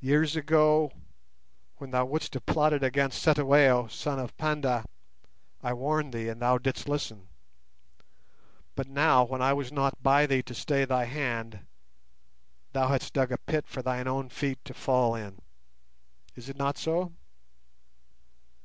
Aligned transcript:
Years 0.00 0.34
ago, 0.34 0.90
when 1.76 1.92
thou 1.92 2.04
wouldst 2.04 2.34
have 2.34 2.44
plotted 2.46 2.82
against 2.82 3.22
Cetywayo, 3.22 3.86
son 3.86 4.18
of 4.18 4.36
Panda, 4.36 4.84
I 5.62 5.72
warned 5.72 6.12
thee, 6.12 6.28
and 6.28 6.42
thou 6.42 6.58
didst 6.58 6.88
listen. 6.88 7.28
But 8.74 8.88
now, 8.88 9.22
when 9.22 9.40
I 9.40 9.52
was 9.52 9.70
not 9.70 10.02
by 10.02 10.26
thee 10.26 10.42
to 10.42 10.52
stay 10.54 10.84
thy 10.84 11.04
hand, 11.04 11.64
thou 12.72 12.88
hast 12.88 13.12
dug 13.14 13.30
a 13.30 13.38
pit 13.38 13.68
for 13.68 13.80
thine 13.80 14.08
own 14.08 14.30
feet 14.30 14.58
to 14.64 14.74
fall 14.74 15.14
in. 15.14 15.38
Is 16.34 16.48
it 16.48 16.56
not 16.56 16.76
so? 16.76 17.12